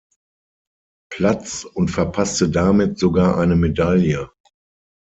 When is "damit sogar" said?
2.49-3.37